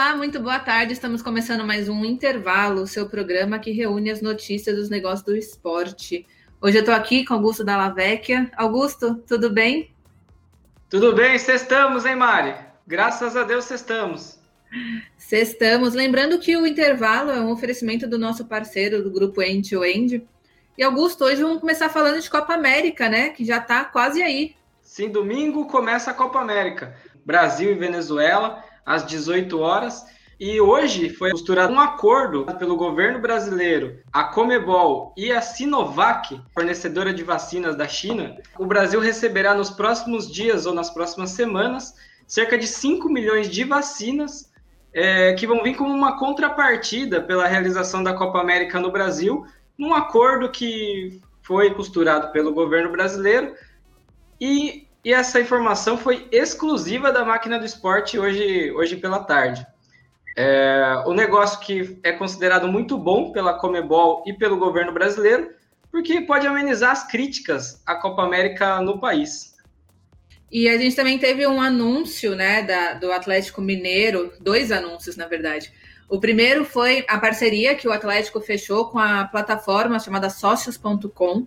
[0.00, 0.94] Olá, muito boa tarde.
[0.94, 6.26] Estamos começando mais um intervalo, seu programa que reúne as notícias dos negócios do esporte.
[6.58, 8.50] Hoje eu estou aqui com Augusto Dallavecchia.
[8.56, 9.94] Augusto, tudo bem?
[10.88, 12.54] Tudo bem, sextamos, hein, Mari?
[12.86, 14.38] Graças a Deus, sextamos.
[15.18, 15.92] Sextamos.
[15.92, 20.26] Lembrando que o intervalo é um oferecimento do nosso parceiro do grupo End to End.
[20.78, 23.28] E Augusto, hoje vamos começar falando de Copa América, né?
[23.28, 24.56] Que já está quase aí.
[24.80, 26.96] Sim, domingo começa a Copa América.
[27.22, 30.04] Brasil e Venezuela às 18 horas.
[30.38, 37.12] E hoje foi costurado um acordo pelo governo brasileiro, a Comebol e a Sinovac, fornecedora
[37.12, 38.36] de vacinas da China.
[38.58, 41.94] O Brasil receberá nos próximos dias ou nas próximas semanas
[42.26, 44.50] cerca de 5 milhões de vacinas
[44.94, 49.44] é, que vão vir como uma contrapartida pela realização da Copa América no Brasil,
[49.76, 53.54] num acordo que foi costurado pelo governo brasileiro
[54.40, 59.66] e e essa informação foi exclusiva da máquina do esporte hoje, hoje pela tarde.
[60.36, 65.50] É, o negócio que é considerado muito bom pela Comebol e pelo governo brasileiro,
[65.90, 69.56] porque pode amenizar as críticas à Copa América no país.
[70.52, 75.26] E a gente também teve um anúncio né, da, do Atlético Mineiro, dois anúncios, na
[75.26, 75.72] verdade.
[76.08, 81.46] O primeiro foi a parceria que o Atlético fechou com a plataforma chamada Sócios.com,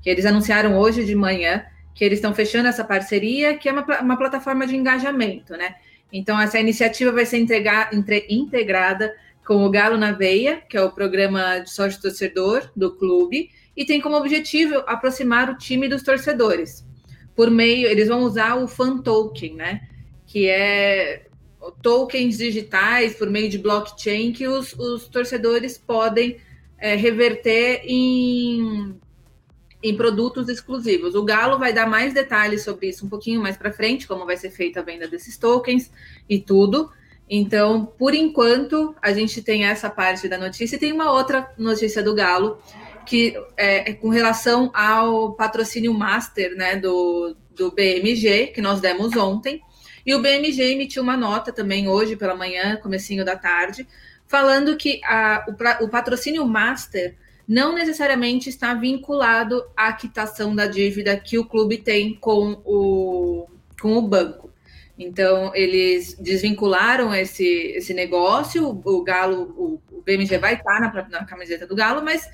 [0.00, 1.64] que eles anunciaram hoje de manhã
[1.94, 5.76] que eles estão fechando essa parceria, que é uma, uma plataforma de engajamento, né?
[6.12, 9.14] Então, essa iniciativa vai ser entregar, entre, integrada
[9.46, 13.84] com o Galo na Veia, que é o programa de sócio torcedor do clube, e
[13.84, 16.84] tem como objetivo aproximar o time dos torcedores.
[17.34, 19.80] Por meio, eles vão usar o Fan Token, né?
[20.26, 21.26] Que é
[21.82, 26.36] tokens digitais por meio de blockchain que os, os torcedores podem
[26.78, 28.94] é, reverter em
[29.84, 31.14] em produtos exclusivos.
[31.14, 34.34] O Galo vai dar mais detalhes sobre isso um pouquinho mais para frente, como vai
[34.34, 35.92] ser feita a venda desses tokens
[36.26, 36.90] e tudo.
[37.28, 42.02] Então, por enquanto, a gente tem essa parte da notícia e tem uma outra notícia
[42.02, 42.58] do Galo
[43.04, 49.14] que é, é com relação ao patrocínio master né, do, do BMG, que nós demos
[49.14, 49.60] ontem.
[50.06, 53.86] E o BMG emitiu uma nota também hoje pela manhã, comecinho da tarde,
[54.26, 57.16] falando que a, o, o patrocínio master
[57.46, 63.46] não necessariamente está vinculado à quitação da dívida que o clube tem com o,
[63.80, 64.50] com o banco.
[64.98, 71.08] Então, eles desvincularam esse, esse negócio, o, o Galo, o, o, BMG vai estar na,
[71.08, 72.28] na camiseta do Galo, mas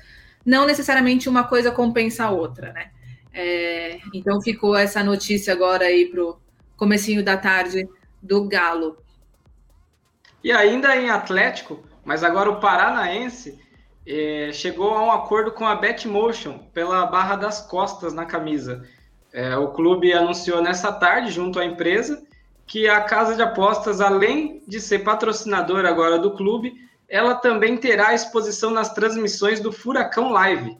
[0.45, 2.91] não necessariamente uma coisa compensa a outra, né?
[3.33, 6.39] É, então ficou essa notícia agora aí pro
[6.75, 7.87] comecinho da tarde
[8.21, 8.97] do Galo.
[10.43, 13.57] E ainda em Atlético, mas agora o Paranaense
[14.05, 18.83] é, chegou a um acordo com a Betmotion pela barra das costas na camisa.
[19.33, 22.21] É, o clube anunciou nessa tarde, junto à empresa,
[22.65, 26.73] que a casa de apostas, além de ser patrocinadora agora do clube,
[27.07, 30.77] ela também terá exposição nas transmissões do Furacão Live.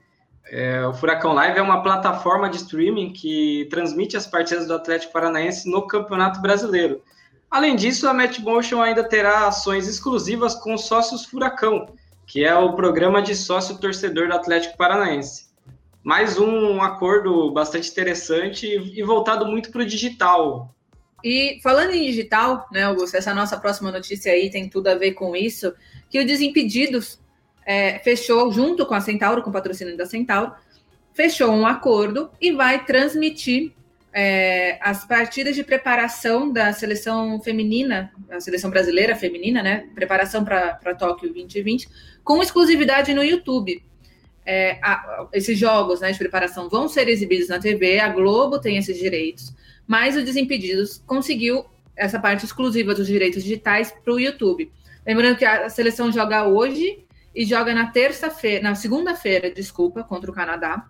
[0.49, 5.13] É, o Furacão Live é uma plataforma de streaming que transmite as partidas do Atlético
[5.13, 7.01] Paranaense no Campeonato Brasileiro.
[7.49, 11.93] Além disso, a Matchmotion ainda terá ações exclusivas com sócios Furacão,
[12.25, 15.51] que é o programa de sócio torcedor do Atlético Paranaense.
[16.03, 20.73] Mais um acordo bastante interessante e voltado muito para o digital.
[21.23, 25.13] E falando em digital, né, Augusto, essa nossa próxima notícia aí tem tudo a ver
[25.13, 25.73] com isso,
[26.09, 27.19] que o Desimpedidos
[27.65, 30.53] é, fechou, junto com a Centauro, com o patrocínio da Centauro,
[31.13, 33.73] fechou um acordo e vai transmitir
[34.13, 39.87] é, as partidas de preparação da seleção feminina, a seleção brasileira feminina, né?
[39.95, 41.87] Preparação para Tóquio 2020,
[42.23, 43.83] com exclusividade no YouTube.
[44.45, 48.77] É, a, esses jogos né, de preparação vão ser exibidos na TV, a Globo tem
[48.77, 49.53] esses direitos,
[49.87, 51.63] mas o Desimpedidos conseguiu
[51.95, 54.71] essa parte exclusiva dos direitos digitais para o YouTube.
[55.05, 60.33] Lembrando que a seleção joga hoje e joga na terça-feira, na segunda-feira, desculpa, contra o
[60.33, 60.89] Canadá.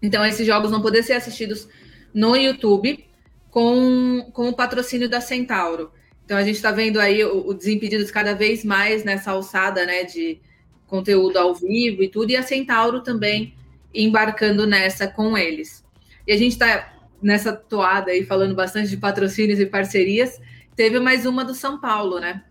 [0.00, 1.68] Então, esses jogos vão poder ser assistidos
[2.14, 3.04] no YouTube
[3.50, 5.90] com, com o patrocínio da Centauro.
[6.24, 10.04] Então a gente está vendo aí o, o Desimpedidos cada vez mais nessa alçada né,
[10.04, 10.40] de
[10.86, 13.54] conteúdo ao vivo e tudo, e a Centauro também
[13.92, 15.84] embarcando nessa com eles.
[16.26, 20.40] E a gente está nessa toada aí falando bastante de patrocínios e parcerias.
[20.76, 22.44] Teve mais uma do São Paulo, né?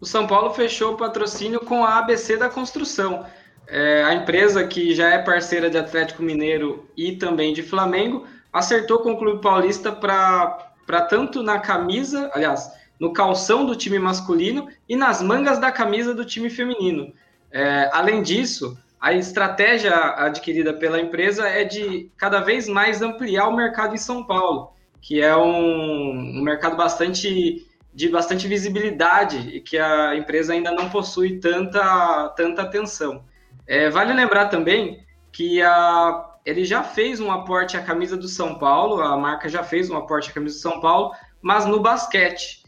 [0.00, 3.24] O São Paulo fechou o patrocínio com a ABC da Construção.
[3.66, 8.98] É, a empresa que já é parceira de Atlético Mineiro e também de Flamengo acertou
[8.98, 12.70] com o Clube Paulista para tanto na camisa, aliás,
[13.00, 17.12] no calção do time masculino e nas mangas da camisa do time feminino.
[17.50, 23.56] É, além disso, a estratégia adquirida pela empresa é de cada vez mais ampliar o
[23.56, 29.78] mercado em São Paulo, que é um, um mercado bastante de bastante visibilidade e que
[29.78, 33.22] a empresa ainda não possui tanta, tanta atenção.
[33.66, 38.58] É, vale lembrar também que a, ele já fez um aporte à camisa do São
[38.58, 42.62] Paulo, a marca já fez um aporte à camisa do São Paulo, mas no basquete.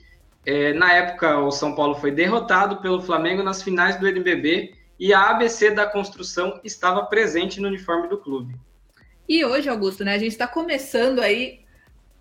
[0.45, 5.13] É, na época, o São Paulo foi derrotado pelo Flamengo nas finais do NBB e
[5.13, 8.55] a ABC da construção estava presente no uniforme do clube.
[9.29, 11.61] E hoje, Augusto, né, a gente está começando aí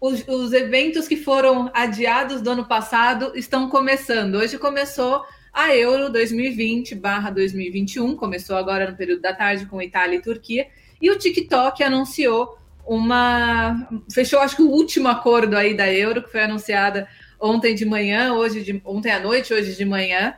[0.01, 4.35] os, os, eventos que foram adiados do ano passado estão começando.
[4.35, 5.23] Hoje começou
[5.55, 10.67] a Euro 2020/2021, começou agora no período da tarde com Itália e Turquia,
[11.01, 16.29] e o TikTok anunciou uma fechou acho que o último acordo aí da Euro que
[16.29, 17.07] foi anunciada
[17.39, 20.35] ontem de manhã, hoje de ontem à noite, hoje de manhã,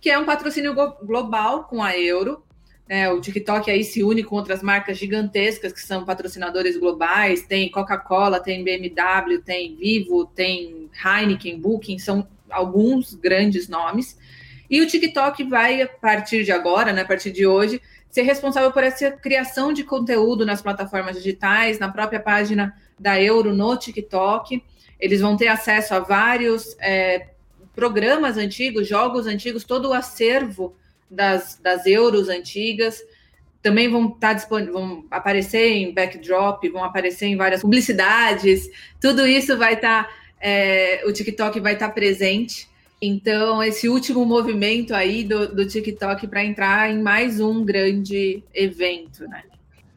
[0.00, 2.44] que é um patrocínio global com a Euro.
[2.90, 7.42] É, o TikTok aí se une com outras marcas gigantescas que são patrocinadores globais.
[7.42, 14.18] Tem Coca-Cola, tem BMW, tem Vivo, tem Heineken, Booking, são alguns grandes nomes.
[14.70, 17.80] E o TikTok vai, a partir de agora, né, a partir de hoje,
[18.10, 23.54] ser responsável por essa criação de conteúdo nas plataformas digitais, na própria página da Euro
[23.54, 24.62] no TikTok.
[24.98, 27.28] Eles vão ter acesso a vários é,
[27.74, 30.74] programas antigos, jogos antigos, todo o acervo
[31.10, 33.00] das, das euros antigas.
[33.62, 38.68] Também vão estar disponíveis, vão aparecer em backdrop, vão aparecer em várias publicidades.
[39.00, 40.08] Tudo isso vai estar,
[40.40, 42.68] é, o TikTok vai estar presente.
[43.00, 49.26] Então, esse último movimento aí do, do TikTok para entrar em mais um grande evento,
[49.28, 49.44] né?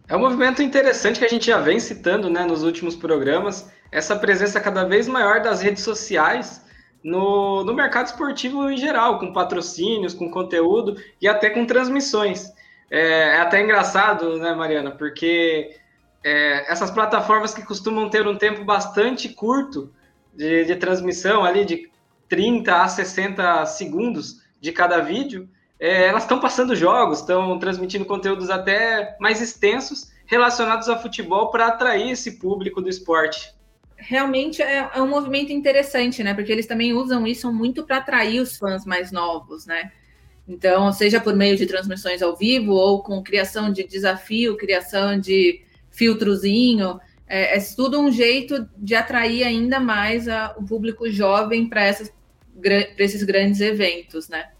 [0.07, 4.15] É um movimento interessante que a gente já vem citando né, nos últimos programas, essa
[4.15, 6.63] presença cada vez maior das redes sociais
[7.03, 12.51] no, no mercado esportivo em geral, com patrocínios, com conteúdo e até com transmissões.
[12.89, 15.77] É, é até engraçado, né, Mariana, porque
[16.23, 19.91] é, essas plataformas que costumam ter um tempo bastante curto
[20.35, 21.89] de, de transmissão, ali de
[22.31, 28.49] 30 a 60 segundos de cada vídeo, é, elas estão passando jogos, estão transmitindo conteúdos
[28.49, 33.53] até mais extensos relacionados ao futebol para atrair esse público do esporte
[34.03, 36.33] realmente é, é, um movimento interessante, né?
[36.33, 39.91] Porque eles também usam isso muito para atrair os fãs mais novos, né?
[40.47, 45.61] Então, seja por meio de transmissões ao vivo ou com criação de desafio, criação de
[45.91, 51.85] filtrozinho, é, é tudo um jeito de atrair ainda mais a, o público jovem para
[52.97, 54.51] esses grandes eventos, né?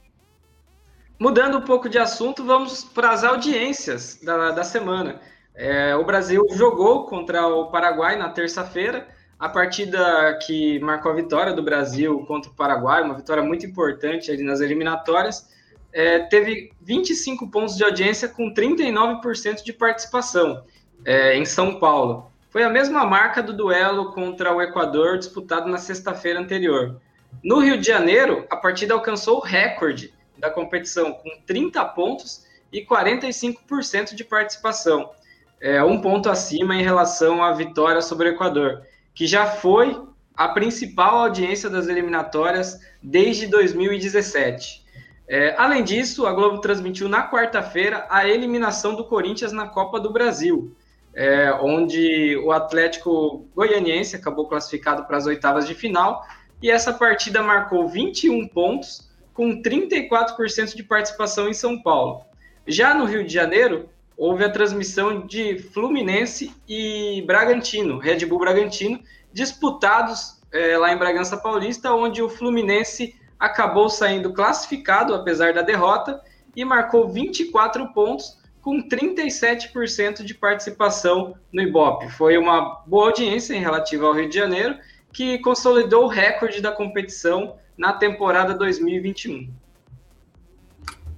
[1.20, 5.22] Mudando um pouco de assunto, vamos para as audiências da, da semana.
[5.54, 9.08] É, o Brasil jogou contra o Paraguai na terça-feira
[9.42, 14.30] a partida que marcou a vitória do Brasil contra o Paraguai, uma vitória muito importante
[14.30, 15.50] ali nas eliminatórias,
[15.92, 20.64] é, teve 25 pontos de audiência com 39% de participação
[21.04, 22.32] é, em São Paulo.
[22.52, 27.02] Foi a mesma marca do duelo contra o Equador disputado na sexta-feira anterior.
[27.44, 32.86] No Rio de Janeiro, a partida alcançou o recorde da competição, com 30 pontos e
[32.86, 35.12] 45% de participação,
[35.60, 38.84] é, um ponto acima em relação à vitória sobre o Equador
[39.14, 40.02] que já foi
[40.36, 44.82] a principal audiência das eliminatórias desde 2017.
[45.28, 50.12] É, além disso, a Globo transmitiu na quarta-feira a eliminação do Corinthians na Copa do
[50.12, 50.76] Brasil,
[51.14, 56.26] é, onde o Atlético Goianiense acabou classificado para as oitavas de final,
[56.62, 62.26] e essa partida marcou 21 pontos, com 34% de participação em São Paulo.
[62.68, 69.00] Já no Rio de Janeiro, houve a transmissão de Fluminense e Bragantino, Red Bull Bragantino,
[69.34, 76.22] disputados é, lá em Bragança Paulista, onde o Fluminense acabou saindo classificado, apesar da derrota,
[76.56, 82.12] e marcou 24 pontos, com 37% de participação no Ibope.
[82.12, 84.78] Foi uma boa audiência em relativa ao Rio de Janeiro,
[85.14, 89.50] que consolidou o recorde da competição na temporada 2021.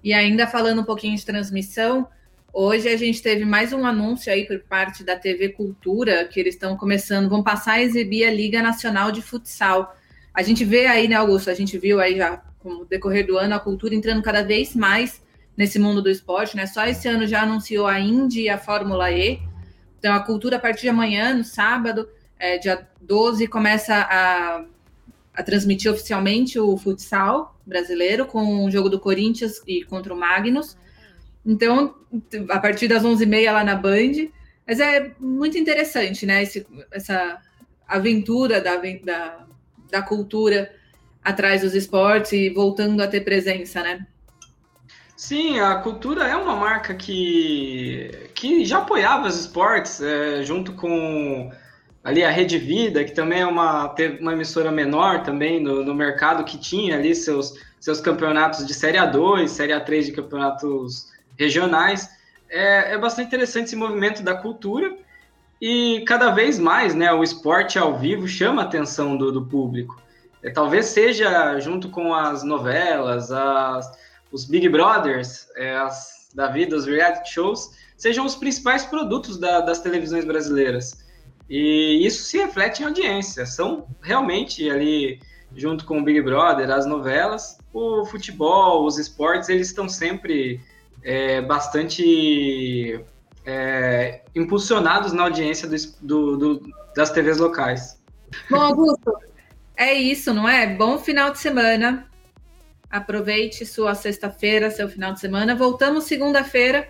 [0.04, 2.08] E ainda falando um pouquinho de transmissão,
[2.56, 6.54] Hoje a gente teve mais um anúncio aí por parte da TV Cultura, que eles
[6.54, 9.98] estão começando, vão passar a exibir a Liga Nacional de Futsal.
[10.32, 11.50] A gente vê aí, né, Augusto?
[11.50, 14.76] A gente viu aí já, com o decorrer do ano, a cultura entrando cada vez
[14.76, 15.20] mais
[15.58, 16.68] nesse mundo do esporte, né?
[16.68, 19.42] Só esse ano já anunciou a Indy e a Fórmula E.
[19.98, 22.08] Então, a cultura, a partir de amanhã, no sábado,
[22.38, 24.64] é, dia 12, começa a,
[25.34, 30.78] a transmitir oficialmente o futsal brasileiro com o jogo do Corinthians e contra o Magnus.
[31.46, 31.96] Então,
[32.50, 34.30] a partir das 11h30 lá na Band.
[34.66, 36.44] Mas é muito interessante, né?
[36.44, 37.42] Esse, essa
[37.88, 39.46] aventura da, da,
[39.92, 40.74] da cultura
[41.24, 44.06] atrás dos esportes e voltando a ter presença, né?
[45.16, 51.52] Sim, a cultura é uma marca que, que já apoiava os esportes, é, junto com
[52.04, 56.44] ali a Rede Vida, que também é uma, uma emissora menor também no, no mercado,
[56.44, 62.10] que tinha ali seus, seus campeonatos de Série A2, Série A3 de campeonatos regionais.
[62.50, 64.96] É, é bastante interessante esse movimento da cultura
[65.62, 70.02] e cada vez mais né, o esporte ao vivo chama a atenção do, do público.
[70.44, 73.98] É, talvez seja junto com as novelas, as,
[74.30, 79.62] os Big Brothers, é, as, da vida, os reality shows, sejam os principais produtos da,
[79.62, 81.03] das televisões brasileiras.
[81.50, 83.46] E isso se reflete em audiência.
[83.46, 85.20] São realmente ali,
[85.56, 90.62] junto com o Big Brother, as novelas, o futebol, os esportes, eles estão sempre
[91.04, 93.04] é, bastante
[93.46, 98.02] é, impulsionados na audiência do, do, do, das TVs locais.
[98.50, 99.14] Bom, Augusto,
[99.76, 100.66] é isso, não é?
[100.68, 102.08] Bom final de semana.
[102.90, 105.56] Aproveite sua sexta-feira, seu final de semana.
[105.56, 106.88] Voltamos segunda-feira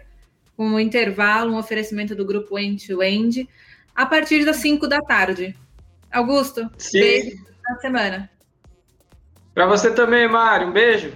[0.56, 3.50] com um intervalo, um oferecimento do grupo End to End,
[3.96, 5.56] a partir das 5 da tarde.
[6.12, 7.00] Augusto, Sim.
[7.00, 8.30] beijo na semana.
[9.54, 10.68] Para você também, Mário.
[10.68, 11.14] Um beijo.